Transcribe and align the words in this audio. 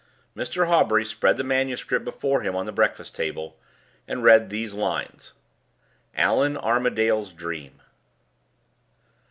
Mr. 0.35 0.65
Hawbury 0.65 1.05
spread 1.05 1.37
the 1.37 1.43
manuscript 1.43 2.03
before 2.03 2.41
him 2.41 2.55
on 2.55 2.65
the 2.65 2.71
breakfast 2.71 3.13
table, 3.13 3.59
and 4.07 4.23
read 4.23 4.49
these 4.49 4.73
lines: 4.73 5.33
"ALLAN 6.17 6.57
ARMADALE'S 6.57 7.33
DREAM. 7.33 7.79